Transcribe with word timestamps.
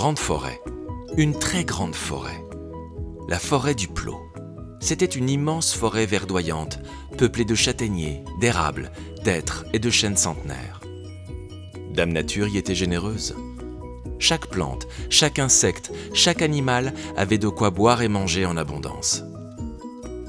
grande 0.00 0.18
forêt, 0.18 0.62
une 1.18 1.38
très 1.38 1.62
grande 1.62 1.94
forêt, 1.94 2.42
la 3.28 3.38
forêt 3.38 3.74
du 3.74 3.86
Plot. 3.86 4.18
C'était 4.80 5.04
une 5.04 5.28
immense 5.28 5.74
forêt 5.74 6.06
verdoyante, 6.06 6.78
peuplée 7.18 7.44
de 7.44 7.54
châtaigniers, 7.54 8.24
d'érables, 8.40 8.92
d'êtres 9.24 9.66
et 9.74 9.78
de 9.78 9.90
chênes 9.90 10.16
centenaires. 10.16 10.80
Dame 11.92 12.12
Nature 12.12 12.48
y 12.48 12.56
était 12.56 12.74
généreuse. 12.74 13.36
Chaque 14.18 14.46
plante, 14.46 14.88
chaque 15.10 15.38
insecte, 15.38 15.92
chaque 16.14 16.40
animal 16.40 16.94
avait 17.18 17.36
de 17.36 17.48
quoi 17.48 17.68
boire 17.68 18.00
et 18.00 18.08
manger 18.08 18.46
en 18.46 18.56
abondance. 18.56 19.22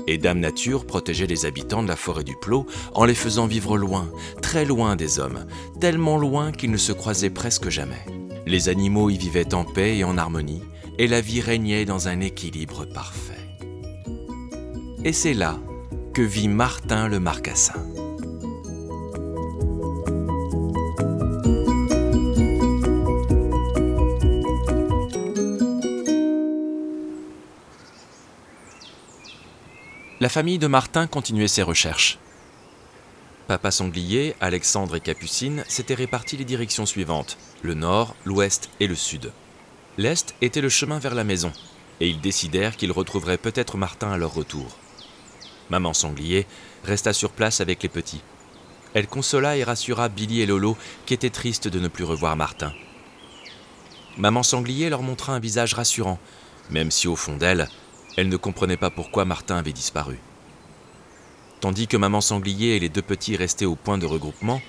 Et 0.06 0.18
Dame 0.18 0.42
Nature 0.42 0.86
protégeait 0.86 1.28
les 1.28 1.46
habitants 1.46 1.82
de 1.82 1.88
la 1.88 1.96
forêt 1.96 2.26
du 2.26 2.36
Plot 2.42 2.66
en 2.94 3.06
les 3.06 3.16
faisant 3.16 3.48
vivre 3.48 3.78
loin, 3.78 4.12
très 4.42 4.66
loin 4.66 4.98
des 4.98 5.20
hommes, 5.20 5.46
tellement 5.80 6.18
loin 6.18 6.52
qu'ils 6.52 6.72
ne 6.72 6.78
se 6.78 6.92
croisaient 6.92 7.30
presque 7.30 7.70
jamais. 7.70 8.06
Les 8.46 8.70
animaux 8.70 9.10
y 9.10 9.18
vivaient 9.18 9.54
en 9.54 9.64
paix 9.64 9.98
et 9.98 10.04
en 10.04 10.18
harmonie, 10.18 10.64
et 10.98 11.08
la 11.08 11.22
vie 11.22 11.42
régnait 11.42 11.86
dans 11.86 12.08
un 12.08 12.20
équilibre 12.20 12.86
parfait. 12.86 13.34
Et 15.04 15.14
c'est 15.14 15.34
là 15.34 15.58
que 16.14 16.22
vit 16.22 16.48
Martin 16.48 17.08
le 17.08 17.20
Marcassin. 17.20 17.74
La 30.22 30.30
famille 30.30 30.60
de 30.60 30.68
Martin 30.68 31.08
continuait 31.08 31.48
ses 31.48 31.64
recherches. 31.64 32.20
Papa 33.52 33.70
Sanglier, 33.70 34.34
Alexandre 34.40 34.96
et 34.96 35.02
Capucine 35.02 35.66
s'étaient 35.68 35.94
répartis 35.94 36.38
les 36.38 36.46
directions 36.46 36.86
suivantes, 36.86 37.38
le 37.64 37.74
nord, 37.74 38.16
l'ouest 38.24 38.70
et 38.80 38.88
le 38.88 38.96
sud. 38.96 39.34
L'est 39.98 40.34
était 40.40 40.62
le 40.62 40.70
chemin 40.70 41.00
vers 41.00 41.16
la 41.16 41.26
maison, 41.26 41.52
et 42.00 42.08
ils 42.08 42.22
décidèrent 42.22 42.78
qu'ils 42.78 42.94
retrouveraient 42.94 43.38
peut-être 43.38 43.76
Martin 43.76 44.10
à 44.10 44.18
leur 44.18 44.34
retour. 44.34 44.78
Maman 45.70 45.94
Sanglier 45.94 46.48
resta 46.86 47.12
sur 47.12 47.32
place 47.32 47.60
avec 47.60 47.84
les 47.84 47.90
petits. 47.90 48.22
Elle 48.94 49.08
consola 49.08 49.58
et 49.58 49.66
rassura 49.66 50.08
Billy 50.08 50.40
et 50.40 50.46
Lolo 50.46 50.78
qui 51.06 51.14
étaient 51.14 51.30
tristes 51.30 51.68
de 51.68 51.80
ne 51.82 51.90
plus 51.90 52.06
revoir 52.06 52.38
Martin. 52.38 52.72
Maman 54.18 54.44
Sanglier 54.44 54.90
leur 54.90 55.04
montra 55.04 55.34
un 55.34 55.40
visage 55.40 55.74
rassurant, 55.74 56.20
même 56.70 56.90
si 56.90 57.10
au 57.10 57.18
fond 57.18 57.36
d'elle, 57.36 57.68
elle 58.16 58.30
ne 58.30 58.38
comprenait 58.38 58.78
pas 58.78 58.92
pourquoi 58.92 59.26
Martin 59.26 59.58
avait 59.58 59.74
disparu. 59.74 60.22
Tandis 61.62 61.88
que 61.88 61.96
maman 61.96 62.22
sanglier 62.22 62.76
et 62.76 62.80
les 62.80 62.90
deux 62.90 63.04
petits 63.04 63.38
restaient 63.38 63.66
au 63.66 63.76
point 63.76 64.00
de 64.00 64.08
regroupement, 64.08 64.62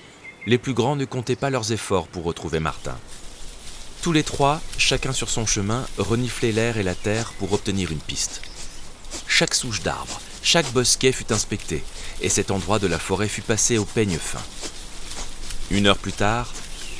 les 0.45 0.59
plus 0.59 0.75
grands 0.75 0.95
ne 0.95 1.05
comptaient 1.05 1.35
pas 1.35 1.49
leurs 1.49 1.71
efforts 1.71 2.07
pour 2.07 2.23
retrouver 2.23 2.59
Martin. 2.59 2.95
Tous 4.03 4.11
les 4.11 4.21
trois, 4.21 4.61
chacun 4.77 5.11
sur 5.11 5.29
son 5.29 5.47
chemin, 5.47 5.87
reniflaient 5.97 6.51
l'air 6.51 6.77
et 6.77 6.83
la 6.83 6.93
terre 6.93 7.33
pour 7.39 7.51
obtenir 7.53 7.91
une 7.91 7.99
piste. 7.99 8.41
Chaque 9.27 9.55
souche 9.55 9.81
d'arbre, 9.81 10.21
chaque 10.43 10.71
bosquet 10.71 11.11
fut 11.11 11.33
inspecté, 11.33 11.83
et 12.21 12.29
cet 12.29 12.51
endroit 12.51 12.77
de 12.77 12.87
la 12.87 12.99
forêt 12.99 13.27
fut 13.27 13.41
passé 13.41 13.79
au 13.79 13.85
peigne 13.85 14.19
fin. 14.19 14.41
Une 15.71 15.87
heure 15.87 15.97
plus 15.97 16.13
tard, 16.13 16.53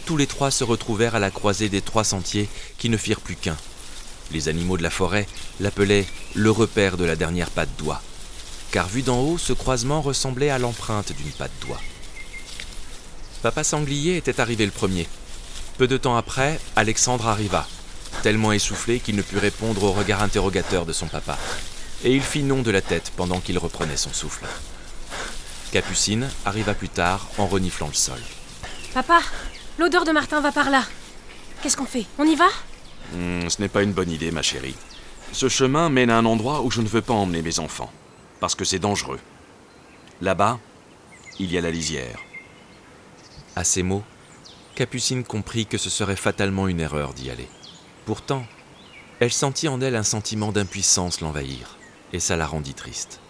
tous 0.08 0.18
les 0.18 0.28
trois 0.28 0.50
se 0.50 0.64
retrouvèrent 0.64 1.16
à 1.16 1.20
la 1.20 1.30
croisée 1.30 1.70
des 1.70 1.82
trois 1.82 2.04
sentiers 2.04 2.50
qui 2.80 2.90
ne 2.90 2.98
firent 2.98 3.22
plus 3.22 3.36
qu'un, 3.36 3.58
les 4.32 4.50
animaux 4.50 4.78
de 4.78 4.84
la 4.84 4.90
forêt 4.90 5.28
l'appelaient 5.60 6.08
le 6.34 6.50
repère 6.50 6.98
de 6.98 7.06
la 7.06 7.16
dernière 7.16 7.52
patte 7.52 7.70
d'oie, 7.78 8.02
car 8.74 8.88
vu 8.88 9.04
d'en 9.04 9.20
haut, 9.20 9.38
ce 9.38 9.54
croisement 9.54 10.02
ressemblait 10.02 10.50
à 10.50 10.58
l'empreinte 10.58 11.14
d'une 11.14 11.32
patte 11.32 11.52
d'oie. 11.62 11.80
Papa 13.44 13.64
Sanglier 13.64 14.18
était 14.18 14.42
arrivé 14.42 14.66
le 14.66 14.72
premier. 14.72 15.08
Peu 15.78 15.88
de 15.88 15.96
temps 15.96 16.18
après, 16.18 16.60
Alexandre 16.76 17.28
arriva, 17.28 17.68
tellement 18.24 18.52
essoufflé 18.52 19.00
qu'il 19.00 19.16
ne 19.16 19.22
put 19.22 19.38
répondre 19.38 19.84
au 19.84 19.92
regard 19.92 20.24
interrogateur 20.24 20.88
de 20.88 20.92
son 20.92 21.06
papa, 21.06 21.38
et 22.04 22.16
il 22.16 22.24
fit 22.24 22.42
non 22.42 22.64
de 22.64 22.72
la 22.72 22.82
tête 22.82 23.12
pendant 23.16 23.40
qu'il 23.40 23.60
reprenait 23.60 23.96
son 23.96 24.12
souffle. 24.12 24.48
Capucine 25.72 26.28
arriva 26.44 26.74
plus 26.74 26.90
tard 26.90 27.28
en 27.38 27.46
reniflant 27.46 27.88
le 27.88 27.94
sol. 27.94 28.20
Papa, 28.96 29.20
l'odeur 29.78 30.04
de 30.04 30.12
Martin 30.12 30.42
va 30.42 30.52
par 30.52 30.72
là. 30.72 30.84
Qu'est-ce 31.62 31.78
qu'on 31.78 31.86
fait? 31.86 32.08
On 32.18 32.26
y 32.26 32.36
va? 32.36 32.48
Hmm, 33.14 33.48
ce 33.50 33.62
n'est 33.62 33.70
pas 33.70 33.84
une 33.84 33.94
bonne 33.94 34.10
idée, 34.10 34.32
ma 34.32 34.42
chérie. 34.42 34.76
Ce 35.32 35.48
chemin 35.48 35.90
mène 35.90 36.10
à 36.10 36.18
un 36.18 36.26
endroit 36.26 36.62
où 36.62 36.72
je 36.72 36.82
ne 36.82 36.88
veux 36.88 37.02
pas 37.02 37.14
emmener 37.14 37.44
mes 37.44 37.60
enfants, 37.60 37.92
parce 38.44 38.56
que 38.56 38.66
c'est 38.66 38.78
dangereux. 38.78 39.22
Là-bas, 40.20 40.60
il 41.40 41.50
y 41.50 41.58
a 41.58 41.62
la 41.62 41.72
lisière. 41.72 42.20
À 43.56 43.64
ces 43.64 43.84
mots, 43.84 44.04
Capucine 44.76 45.24
comprit 45.24 45.66
que 45.66 45.78
ce 45.78 45.90
serait 45.90 46.18
fatalement 46.18 46.68
une 46.68 46.82
erreur 46.82 47.14
d'y 47.14 47.30
aller. 47.30 47.48
Pourtant, 48.06 48.46
elle 49.22 49.32
sentit 49.32 49.70
en 49.70 49.80
elle 49.80 49.96
un 49.96 50.04
sentiment 50.04 50.52
d'impuissance 50.52 51.22
l'envahir, 51.22 51.78
et 52.12 52.20
ça 52.20 52.36
la 52.36 52.46
rendit 52.46 52.74
triste. 52.74 53.22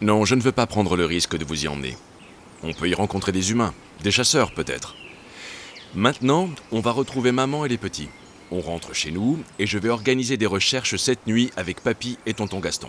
Non, 0.00 0.24
je 0.24 0.34
ne 0.34 0.40
veux 0.40 0.50
pas 0.50 0.66
prendre 0.66 0.96
le 0.96 1.04
risque 1.04 1.36
de 1.36 1.44
vous 1.44 1.66
y 1.66 1.68
emmener. 1.68 1.98
On 2.62 2.72
peut 2.72 2.88
y 2.88 2.94
rencontrer 2.94 3.32
des 3.32 3.50
humains, 3.50 3.74
des 4.02 4.12
chasseurs 4.12 4.54
peut-être. 4.54 4.94
Maintenant, 5.94 6.48
on 6.72 6.80
va 6.80 6.92
retrouver 6.92 7.32
maman 7.32 7.66
et 7.66 7.68
les 7.68 7.76
petits. 7.76 8.08
On 8.50 8.62
rentre 8.62 8.94
chez 8.94 9.10
nous 9.10 9.44
et 9.58 9.66
je 9.66 9.76
vais 9.76 9.90
organiser 9.90 10.38
des 10.38 10.46
recherches 10.46 10.96
cette 10.96 11.26
nuit 11.26 11.50
avec 11.54 11.82
Papy 11.82 12.16
et 12.24 12.32
tonton 12.32 12.60
Gaston. 12.60 12.88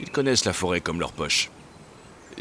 Ils 0.00 0.10
connaissent 0.10 0.44
la 0.44 0.52
forêt 0.52 0.80
comme 0.80 1.00
leur 1.00 1.12
poche. 1.12 1.50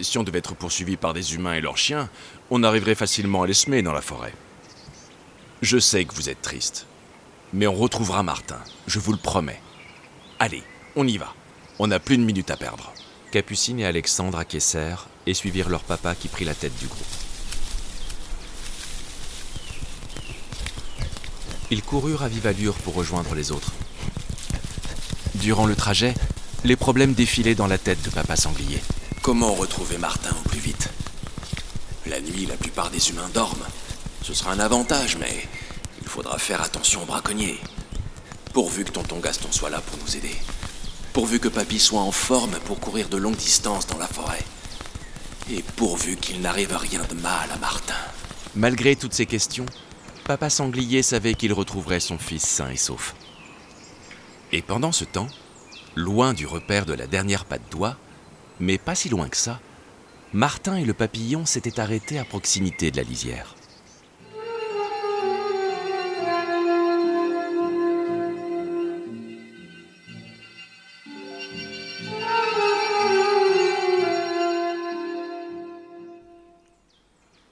Si 0.02 0.18
on 0.18 0.24
devait 0.24 0.40
être 0.40 0.56
poursuivi 0.56 0.98
par 0.98 1.14
des 1.14 1.36
humains 1.36 1.54
et 1.54 1.62
leurs 1.62 1.78
chiens, 1.78 2.10
on 2.50 2.64
arriverait 2.64 2.96
facilement 2.96 3.44
à 3.44 3.48
les 3.48 3.54
semer 3.54 3.82
dans 3.82 3.94
la 3.94 4.02
forêt. 4.02 4.34
Je 5.62 5.78
sais 5.78 6.04
que 6.06 6.16
vous 6.16 6.30
êtes 6.30 6.42
triste, 6.42 6.88
mais 7.54 7.68
on 7.68 7.76
retrouvera 7.76 8.24
Martin, 8.24 8.60
je 8.88 9.00
vous 9.00 9.12
le 9.12 9.18
promets. 9.18 9.62
Allez, 10.40 10.64
on 10.96 11.08
y 11.08 11.18
va. 11.18 11.34
On 11.80 11.88
n'a 11.88 12.00
plus 12.00 12.18
de 12.18 12.24
minutes 12.24 12.52
à 12.52 12.58
perdre. 12.58 12.92
Capucine 13.32 13.80
et 13.80 13.86
Alexandre 13.86 14.38
acquiescèrent 14.38 15.08
et 15.26 15.34
suivirent 15.34 15.70
leur 15.70 15.84
papa 15.84 16.16
qui 16.16 16.28
prit 16.28 16.46
la 16.46 16.54
tête 16.54 16.78
du 16.80 16.88
groupe. 16.88 17.06
Ils 21.72 21.82
coururent 21.82 22.24
à 22.24 22.28
vive 22.28 22.46
allure 22.46 22.76
pour 22.76 22.94
rejoindre 22.94 23.34
les 23.34 23.52
autres. 23.52 23.72
Durant 25.36 25.66
le 25.66 25.76
trajet, 25.76 26.14
les 26.64 26.76
problèmes 26.76 27.14
défilaient 27.14 27.56
dans 27.56 27.68
la 27.68 27.78
tête 27.78 28.02
de 28.04 28.10
Papa 28.10 28.36
Sanglier. 28.36 28.82
Comment 29.22 29.54
retrouver 29.54 29.98
Martin 29.98 30.32
au 30.32 30.50
plus 30.50 30.60
vite? 30.60 30.90
La 32.06 32.22
nuit, 32.22 32.46
la 32.46 32.56
plupart 32.56 32.90
des 32.90 33.10
humains 33.10 33.30
dorment. 33.34 33.66
Ce 34.22 34.34
sera 34.34 34.52
un 34.52 34.60
avantage, 34.60 35.18
mais 35.18 35.48
il 36.02 36.08
faudra 36.08 36.38
faire 36.38 36.62
attention 36.62 37.04
aux 37.04 37.06
braconniers. 37.06 37.60
Pourvu 38.54 38.86
que 38.86 38.92
tonton 38.92 39.20
Gaston 39.20 39.52
soit 39.52 39.70
là 39.70 39.82
pour 39.82 39.98
nous 40.00 40.16
aider. 40.16 40.36
Pourvu 41.12 41.40
que 41.40 41.48
Papy 41.48 41.80
soit 41.80 42.02
en 42.02 42.12
forme 42.12 42.58
pour 42.66 42.80
courir 42.80 43.10
de 43.10 43.18
longues 43.18 43.36
distances 43.36 43.88
dans 43.88 43.98
la 43.98 44.08
forêt. 44.08 44.44
Et 45.52 45.62
pourvu 45.76 46.16
qu'il 46.16 46.42
n'arrive 46.42 46.76
rien 46.76 47.02
de 47.10 47.16
mal 47.16 47.50
à 47.54 47.58
Martin. 47.58 47.94
Malgré 48.56 48.96
toutes 48.96 49.14
ces 49.14 49.26
questions, 49.26 49.66
Papa 50.24 50.50
Sanglier 50.50 51.04
savait 51.04 51.34
qu'il 51.34 51.52
retrouverait 51.52 52.00
son 52.00 52.18
fils 52.18 52.44
sain 52.44 52.70
et 52.70 52.78
sauf. 52.78 53.16
Et 54.52 54.62
pendant 54.62 54.92
ce 54.92 55.04
temps, 55.04 55.28
loin 55.96 56.34
du 56.34 56.46
repère 56.46 56.86
de 56.86 56.94
la 56.94 57.08
dernière 57.08 57.46
patte 57.46 57.72
d'oie, 57.72 57.98
mais 58.60 58.78
pas 58.78 58.96
si 58.96 59.10
loin 59.10 59.30
que 59.30 59.38
ça, 59.38 59.60
Martin 60.34 60.78
et 60.78 60.86
le 60.86 60.94
papillon 60.94 61.46
s'étaient 61.46 61.80
arrêtés 61.80 62.18
à 62.18 62.26
proximité 62.26 62.92
de 62.92 62.98
la 62.98 63.04
lisière. 63.04 63.56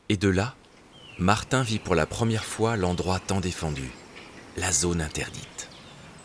Et 0.10 0.18
de 0.18 0.28
là, 0.28 0.56
Martin 1.20 1.64
vit 1.64 1.80
pour 1.80 1.96
la 1.96 2.06
première 2.06 2.44
fois 2.44 2.76
l'endroit 2.76 3.20
tant 3.20 3.40
défendu, 3.40 3.90
la 4.58 4.72
zone 4.72 5.02
interdite. 5.02 5.71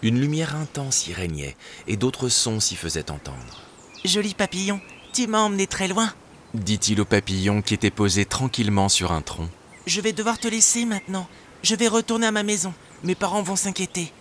Une 0.06 0.20
lumière 0.20 0.54
intense 0.54 1.08
y 1.08 1.12
régnait 1.12 1.56
et 1.88 1.96
d'autres 1.96 2.28
sons 2.28 2.60
s'y 2.60 2.76
faisaient 2.76 3.10
entendre. 3.10 3.62
Joli 4.04 4.34
papillon, 4.34 4.80
tu 5.12 5.26
m'as 5.26 5.40
emmené 5.40 5.66
très 5.66 5.88
loin, 5.88 6.12
dit-il 6.54 7.00
au 7.00 7.04
papillon 7.04 7.60
qui 7.60 7.74
était 7.74 7.90
posé 7.90 8.24
tranquillement 8.24 8.88
sur 8.88 9.10
un 9.10 9.20
tronc. 9.20 9.48
Je 9.84 10.00
vais 10.00 10.12
devoir 10.12 10.38
te 10.38 10.46
laisser 10.46 10.84
maintenant. 10.84 11.26
Je 11.64 11.74
vais 11.74 11.88
retourner 11.88 12.28
à 12.28 12.30
ma 12.30 12.44
maison. 12.44 12.72
Mes 13.02 13.16
parents 13.16 13.42
vont 13.42 13.56
s'inquiéter. 13.56 14.12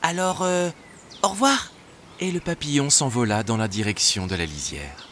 Alors, 0.00 0.40
euh, 0.40 0.70
au 1.22 1.28
revoir. 1.28 1.70
Et 2.18 2.32
le 2.32 2.40
papillon 2.40 2.88
s'envola 2.88 3.42
dans 3.42 3.58
la 3.58 3.68
direction 3.68 4.26
de 4.26 4.36
la 4.36 4.46
lisière. 4.46 5.05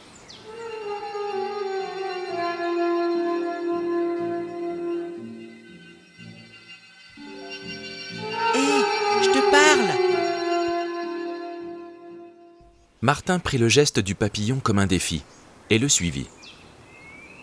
Martin 13.04 13.38
prit 13.38 13.58
le 13.58 13.68
geste 13.68 14.00
du 14.00 14.14
papillon 14.14 14.60
comme 14.60 14.78
un 14.78 14.86
défi 14.86 15.24
et 15.68 15.78
le 15.78 15.90
suivit. 15.90 16.26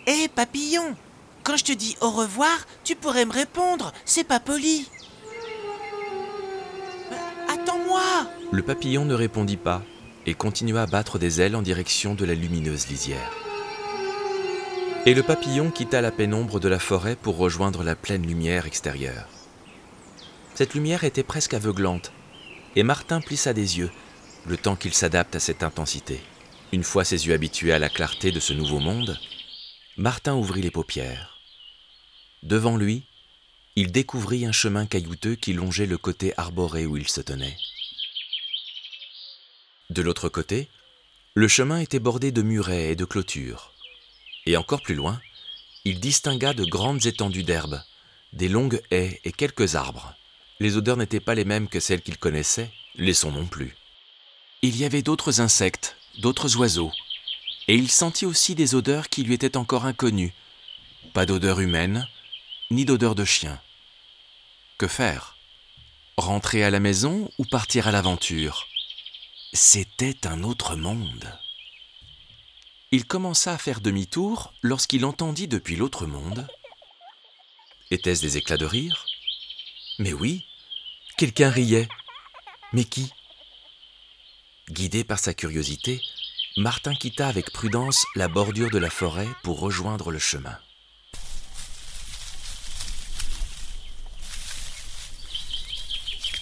Hé, 0.08 0.26
papillon 0.26 0.96
Quand 1.44 1.56
je 1.56 1.62
te 1.62 1.70
dis 1.70 1.96
au 2.00 2.10
revoir, 2.10 2.66
tu 2.82 2.96
pourrais 2.96 3.26
me 3.26 3.32
répondre, 3.32 3.92
c'est 4.04 4.26
pas 4.26 4.40
poli. 4.40 4.88
Le 8.50 8.62
papillon 8.64 9.04
ne 9.04 9.14
répondit 9.14 9.56
pas 9.56 9.84
et 10.26 10.34
continua 10.34 10.82
à 10.82 10.86
battre 10.86 11.20
des 11.20 11.40
ailes 11.40 11.54
en 11.54 11.62
direction 11.62 12.16
de 12.16 12.24
la 12.24 12.34
lumineuse 12.34 12.88
lisière. 12.88 13.30
Et 15.06 15.14
le 15.14 15.22
papillon 15.22 15.70
quitta 15.70 16.00
la 16.00 16.10
pénombre 16.10 16.58
de 16.58 16.68
la 16.68 16.80
forêt 16.80 17.14
pour 17.14 17.36
rejoindre 17.36 17.84
la 17.84 17.94
pleine 17.94 18.26
lumière 18.26 18.66
extérieure. 18.66 19.28
Cette 20.56 20.74
lumière 20.74 21.04
était 21.04 21.22
presque 21.22 21.54
aveuglante, 21.54 22.10
et 22.74 22.82
Martin 22.82 23.20
plissa 23.20 23.52
des 23.52 23.78
yeux, 23.78 23.92
le 24.46 24.56
temps 24.56 24.76
qu'il 24.76 24.94
s'adapte 24.94 25.36
à 25.36 25.40
cette 25.40 25.62
intensité. 25.62 26.20
Une 26.72 26.84
fois 26.84 27.04
ses 27.04 27.26
yeux 27.26 27.34
habitués 27.34 27.72
à 27.72 27.78
la 27.78 27.88
clarté 27.88 28.32
de 28.32 28.40
ce 28.40 28.52
nouveau 28.52 28.80
monde, 28.80 29.18
Martin 29.96 30.34
ouvrit 30.34 30.62
les 30.62 30.70
paupières. 30.70 31.38
Devant 32.42 32.76
lui, 32.76 33.04
il 33.76 33.92
découvrit 33.92 34.44
un 34.46 34.52
chemin 34.52 34.86
caillouteux 34.86 35.34
qui 35.34 35.52
longeait 35.52 35.86
le 35.86 35.98
côté 35.98 36.34
arboré 36.36 36.86
où 36.86 36.96
il 36.96 37.08
se 37.08 37.20
tenait. 37.20 37.56
De 39.90 40.02
l'autre 40.02 40.28
côté, 40.28 40.68
le 41.34 41.48
chemin 41.48 41.78
était 41.78 41.98
bordé 41.98 42.32
de 42.32 42.42
murets 42.42 42.90
et 42.90 42.96
de 42.96 43.04
clôtures. 43.04 43.72
Et 44.46 44.56
encore 44.56 44.82
plus 44.82 44.94
loin, 44.94 45.20
il 45.84 46.00
distingua 46.00 46.54
de 46.54 46.64
grandes 46.64 47.06
étendues 47.06 47.44
d'herbe, 47.44 47.82
des 48.32 48.48
longues 48.48 48.80
haies 48.90 49.20
et 49.24 49.32
quelques 49.32 49.74
arbres. 49.74 50.14
Les 50.60 50.76
odeurs 50.76 50.96
n'étaient 50.96 51.20
pas 51.20 51.34
les 51.34 51.44
mêmes 51.44 51.68
que 51.68 51.80
celles 51.80 52.02
qu'il 52.02 52.18
connaissait, 52.18 52.70
les 52.96 53.14
sons 53.14 53.32
non 53.32 53.46
plus. 53.46 53.74
Il 54.64 54.76
y 54.76 54.84
avait 54.84 55.02
d'autres 55.02 55.40
insectes, 55.40 55.96
d'autres 56.18 56.56
oiseaux, 56.56 56.92
et 57.66 57.74
il 57.74 57.90
sentit 57.90 58.26
aussi 58.26 58.54
des 58.54 58.76
odeurs 58.76 59.08
qui 59.08 59.24
lui 59.24 59.34
étaient 59.34 59.56
encore 59.56 59.86
inconnues. 59.86 60.32
Pas 61.12 61.26
d'odeur 61.26 61.58
humaine, 61.58 62.06
ni 62.70 62.84
d'odeur 62.84 63.16
de 63.16 63.24
chien. 63.24 63.60
Que 64.78 64.86
faire? 64.86 65.36
Rentrer 66.16 66.62
à 66.62 66.70
la 66.70 66.78
maison 66.78 67.28
ou 67.38 67.44
partir 67.44 67.88
à 67.88 67.90
l'aventure? 67.90 68.68
C'était 69.52 70.28
un 70.28 70.44
autre 70.44 70.76
monde. 70.76 71.36
Il 72.92 73.04
commença 73.04 73.52
à 73.52 73.58
faire 73.58 73.80
demi-tour 73.80 74.54
lorsqu'il 74.62 75.04
entendit 75.04 75.48
depuis 75.48 75.74
l'autre 75.74 76.06
monde. 76.06 76.46
Étaient-ce 77.90 78.22
des 78.22 78.36
éclats 78.36 78.58
de 78.58 78.64
rire? 78.64 79.06
Mais 79.98 80.12
oui, 80.12 80.46
quelqu'un 81.16 81.50
riait. 81.50 81.88
Mais 82.72 82.84
qui? 82.84 83.10
Guidé 84.70 85.02
par 85.02 85.18
sa 85.18 85.34
curiosité, 85.34 86.00
Martin 86.56 86.94
quitta 86.94 87.26
avec 87.26 87.50
prudence 87.50 88.04
la 88.14 88.28
bordure 88.28 88.70
de 88.70 88.78
la 88.78 88.90
forêt 88.90 89.28
pour 89.42 89.58
rejoindre 89.58 90.10
le 90.10 90.18
chemin. 90.20 90.56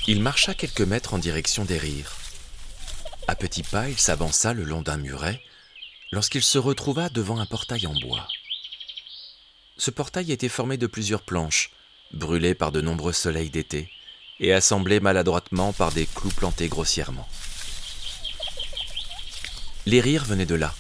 Il 0.07 0.21
marcha 0.21 0.55
quelques 0.55 0.81
mètres 0.83 1.15
en 1.15 1.19
direction 1.19 1.65
des 1.65 1.79
rires. 1.79 2.17
À 3.27 3.35
petits 3.35 3.63
pas, 3.63 3.89
il 3.89 3.99
s'avança 3.99 4.53
le 4.53 4.65
long 4.65 4.83
d'un 4.83 4.97
muret 4.97 5.43
lorsqu'il 6.13 6.43
se 6.43 6.59
retrouva 6.59 7.09
devant 7.09 7.39
un 7.39 7.47
portail 7.47 7.87
en 7.87 7.95
bois. 8.01 8.27
Ce 9.77 9.91
portail 9.91 10.31
était 10.31 10.49
formé 10.49 10.77
de 10.77 10.87
plusieurs 10.87 11.23
planches, 11.23 11.71
brûlées 12.13 12.55
par 12.55 12.71
de 12.71 12.81
nombreux 12.81 13.13
soleils 13.13 13.51
d'été 13.51 13.91
et 14.41 14.53
assemblées 14.53 15.01
maladroitement 15.01 15.73
par 15.73 15.93
des 15.93 16.07
clous 16.07 16.31
plantés 16.31 16.69
grossièrement. 16.69 17.29
Les 19.87 20.01
rires 20.01 20.25
venaient 20.25 20.47
de 20.47 20.55
là. 20.55 20.75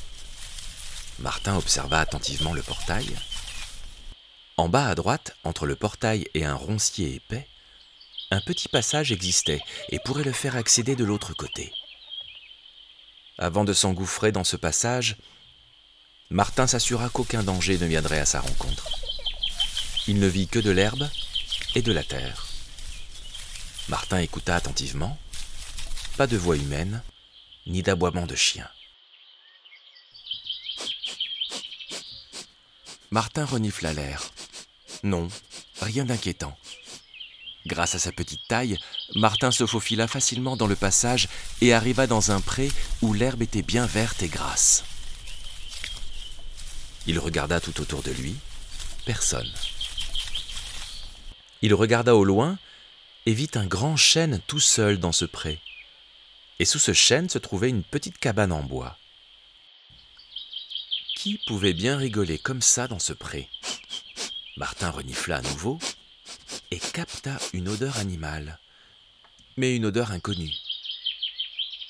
Martin 1.21 1.57
observa 1.57 2.01
attentivement 2.01 2.53
le 2.53 2.63
portail. 2.63 3.09
En 4.57 4.69
bas 4.69 4.89
à 4.89 4.95
droite, 4.95 5.37
entre 5.43 5.67
le 5.67 5.75
portail 5.75 6.29
et 6.35 6.45
un 6.45 6.55
roncier 6.55 7.15
épais, 7.15 7.49
un 8.31 8.41
petit 8.41 8.69
passage 8.69 9.11
existait 9.11 9.63
et 9.89 9.99
pourrait 9.99 10.25
le 10.25 10.33
faire 10.33 10.57
accéder 10.57 10.97
de 10.97 11.05
l'autre 11.05 11.35
côté. 11.35 11.73
Avant 13.39 13.65
de 13.65 13.73
s'engouffrer 13.73 14.33
dans 14.33 14.45
ce 14.45 14.57
passage, 14.57 15.17
Martin 16.29 16.67
s'assura 16.67 17.09
qu'aucun 17.09 17.43
danger 17.43 17.79
ne 17.79 17.87
viendrait 17.87 18.21
à 18.21 18.27
sa 18.27 18.41
rencontre. 18.41 18.87
Il 20.07 20.21
ne 20.21 20.27
vit 20.27 20.47
que 20.47 20.59
de 20.59 20.71
l'herbe 20.71 21.09
et 21.75 21.83
de 21.83 21.93
la 21.93 22.05
terre. 22.05 22.47
Martin 23.89 24.19
écouta 24.19 24.55
attentivement. 24.55 25.19
Pas 26.17 26.27
de 26.27 26.37
voix 26.37 26.57
humaine, 26.57 27.03
ni 27.67 27.83
d'aboiement 27.83 28.27
de 28.27 28.37
chien. 28.37 28.69
Martin 33.13 33.45
renifla 33.45 33.93
l'air. 33.93 34.31
Non, 35.03 35.29
rien 35.81 36.05
d'inquiétant. 36.05 36.57
Grâce 37.67 37.97
à 37.97 37.99
sa 37.99 38.13
petite 38.13 38.47
taille, 38.47 38.79
Martin 39.17 39.51
se 39.51 39.67
faufila 39.67 40.07
facilement 40.07 40.57
dans 40.57 40.69
le 40.69 40.77
passage 40.77 41.29
et 41.61 41.75
arriva 41.75 42.07
dans 42.07 42.31
un 42.31 42.41
pré 42.41 42.71
où 43.03 43.13
l'herbe 43.13 43.43
était 43.43 43.63
bien 43.63 43.85
verte 43.85 44.23
et 44.23 44.29
grasse. 44.29 44.85
Il 47.09 47.19
regarda 47.19 47.61
tout 47.61 47.81
autour 47.81 48.05
de 48.05 48.13
lui. 48.13 48.37
Personne. 49.05 49.51
Il 51.63 51.75
regarda 51.75 52.15
au 52.15 52.23
loin 52.23 52.59
et 53.27 53.35
vit 53.35 53.51
un 53.55 53.67
grand 53.67 53.97
chêne 53.97 54.41
tout 54.47 54.61
seul 54.61 55.01
dans 55.01 55.13
ce 55.13 55.25
pré. 55.25 55.59
Et 56.61 56.65
sous 56.65 56.79
ce 56.79 56.93
chêne 56.93 57.29
se 57.29 57.39
trouvait 57.39 57.71
une 57.71 57.83
petite 57.83 58.19
cabane 58.19 58.53
en 58.53 58.63
bois. 58.63 58.97
Qui 61.23 61.37
pouvait 61.37 61.75
bien 61.75 61.99
rigoler 61.99 62.39
comme 62.39 62.63
ça 62.63 62.89
dans 62.89 62.99
ce 62.99 63.13
pré 63.13 63.51
Martin 64.57 64.89
renifla 64.89 65.37
à 65.37 65.43
nouveau 65.43 65.79
et 66.71 66.79
capta 66.79 67.37
une 67.53 67.69
odeur 67.69 67.99
animale, 67.99 68.59
mais 69.59 69.77
une 69.77 69.85
odeur 69.85 70.13
inconnue. 70.13 70.55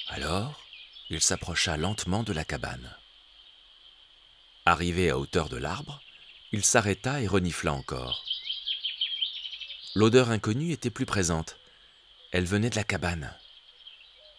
Alors, 0.09 0.61
il 1.11 1.21
s'approcha 1.21 1.77
lentement 1.77 2.25
de 2.25 2.33
la 2.33 2.45
cabane. 2.45 2.93
Arrivé 4.67 5.11
à 5.11 5.17
hauteur 5.17 5.49
de 5.49 5.59
l'arbre, 5.59 6.03
il 6.51 6.65
s'arrêta 6.65 7.23
et 7.23 7.29
renifla 7.29 7.73
encore. 7.73 8.25
L'odeur 9.95 10.31
inconnue 10.31 10.73
était 10.73 10.91
plus 10.91 11.07
présente. 11.07 11.57
Elle 12.33 12.47
venait 12.47 12.71
de 12.71 12.75
la 12.75 12.83
cabane. 12.83 13.33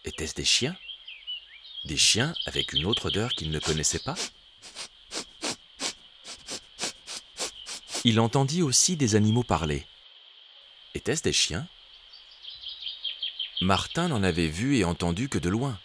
Étaient-ce 0.04 0.36
des 0.36 0.44
chiens? 0.44 0.76
Des 1.86 1.98
chiens 1.98 2.36
avec 2.46 2.74
une 2.74 2.86
autre 2.86 3.06
odeur 3.06 3.32
qu'il 3.32 3.52
ne 3.52 3.60
connaissait 3.60 4.00
pas? 4.00 4.18
Il 8.04 8.20
entendit 8.20 8.64
aussi 8.64 8.96
des 8.96 9.16
animaux 9.16 9.44
parler. 9.44 9.86
Étaient-ce 10.96 11.24
des 11.24 11.34
chiens? 11.34 11.68
Martin 13.62 14.08
n'en 14.08 14.24
avait 14.24 14.48
vu 14.48 14.78
et 14.78 14.84
entendu 14.84 15.30
que 15.30 15.38
de 15.38 15.50
loin, 15.50 15.80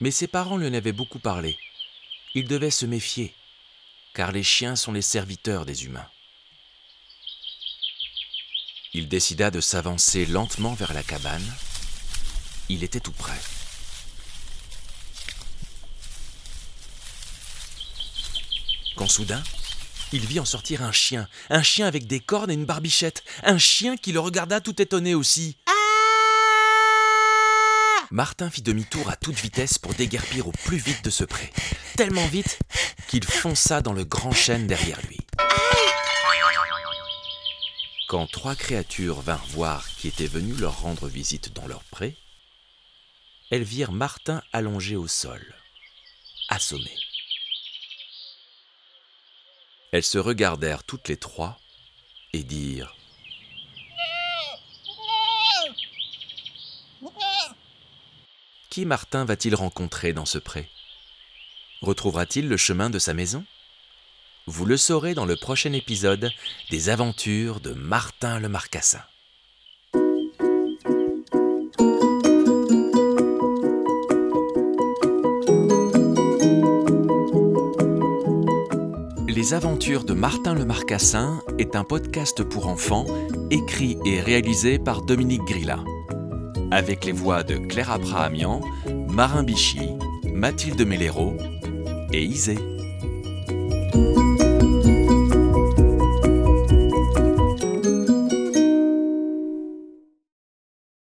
mais 0.00 0.12
ses 0.12 0.28
parents 0.28 0.56
lui 0.56 0.68
en 0.68 0.74
avaient 0.74 0.92
beaucoup 0.92 1.18
parlé. 1.18 1.58
Il 2.34 2.46
devait 2.46 2.70
se 2.70 2.86
méfier, 2.86 3.34
car 4.14 4.30
les 4.30 4.44
chiens 4.44 4.76
sont 4.76 4.92
les 4.92 5.02
serviteurs 5.02 5.66
des 5.66 5.84
humains. 5.84 6.08
Il 8.92 9.08
décida 9.08 9.50
de 9.50 9.60
s'avancer 9.60 10.26
lentement 10.26 10.74
vers 10.74 10.92
la 10.92 11.02
cabane. 11.02 11.54
Il 12.68 12.84
était 12.84 13.00
tout 13.00 13.12
près. 13.12 13.38
Quand 18.94 19.08
soudain, 19.08 19.42
il 20.12 20.26
vit 20.26 20.40
en 20.40 20.44
sortir 20.44 20.82
un 20.82 20.92
chien, 20.92 21.28
un 21.50 21.62
chien 21.62 21.86
avec 21.86 22.06
des 22.06 22.20
cornes 22.20 22.50
et 22.50 22.54
une 22.54 22.64
barbichette, 22.64 23.22
un 23.42 23.58
chien 23.58 23.96
qui 23.96 24.12
le 24.12 24.20
regarda 24.20 24.60
tout 24.60 24.80
étonné 24.80 25.14
aussi. 25.14 25.56
Martin 28.10 28.50
fit 28.50 28.62
demi-tour 28.62 29.08
à 29.08 29.14
toute 29.14 29.38
vitesse 29.38 29.78
pour 29.78 29.94
déguerpir 29.94 30.48
au 30.48 30.52
plus 30.64 30.78
vite 30.78 31.04
de 31.04 31.10
ce 31.10 31.22
pré, 31.22 31.52
tellement 31.96 32.26
vite 32.26 32.58
qu'il 33.06 33.24
fonça 33.24 33.82
dans 33.82 33.92
le 33.92 34.04
grand 34.04 34.32
chêne 34.32 34.66
derrière 34.66 35.00
lui. 35.06 35.18
Quand 38.08 38.26
trois 38.26 38.56
créatures 38.56 39.20
vinrent 39.20 39.46
voir 39.50 39.88
qui 39.96 40.08
était 40.08 40.26
venu 40.26 40.52
leur 40.54 40.80
rendre 40.80 41.06
visite 41.06 41.54
dans 41.54 41.68
leur 41.68 41.84
pré, 41.84 42.16
elles 43.52 43.62
virent 43.62 43.92
Martin 43.92 44.42
allongé 44.52 44.96
au 44.96 45.06
sol, 45.06 45.54
assommé. 46.48 46.90
Elles 49.92 50.04
se 50.04 50.18
regardèrent 50.18 50.84
toutes 50.84 51.08
les 51.08 51.16
trois 51.16 51.58
et 52.32 52.42
dirent 52.42 52.94
Qui 58.70 58.86
Martin 58.86 59.24
va-t-il 59.24 59.56
rencontrer 59.56 60.12
dans 60.12 60.24
ce 60.24 60.38
pré? 60.38 60.70
Retrouvera-t-il 61.82 62.48
le 62.48 62.56
chemin 62.56 62.88
de 62.88 63.00
sa 63.00 63.14
maison? 63.14 63.44
Vous 64.46 64.64
le 64.64 64.76
saurez 64.76 65.14
dans 65.14 65.26
le 65.26 65.34
prochain 65.36 65.72
épisode 65.72 66.30
des 66.70 66.88
aventures 66.88 67.58
de 67.60 67.72
Martin 67.72 68.38
le 68.38 68.48
Marcassin. 68.48 69.02
Les 79.40 79.54
aventures 79.54 80.04
de 80.04 80.12
Martin 80.12 80.52
le 80.52 80.66
Marcassin 80.66 81.40
est 81.58 81.74
un 81.74 81.82
podcast 81.82 82.44
pour 82.44 82.68
enfants 82.68 83.06
écrit 83.50 83.96
et 84.04 84.20
réalisé 84.20 84.78
par 84.78 85.00
Dominique 85.00 85.46
Grilla. 85.46 85.82
avec 86.70 87.06
les 87.06 87.12
voix 87.12 87.42
de 87.42 87.56
Claire 87.56 87.90
Abrahamian, 87.90 88.60
Marin 89.08 89.42
Bichy, 89.42 89.92
Mathilde 90.30 90.86
Mellero 90.86 91.32
et 92.12 92.22
Isée. 92.22 92.58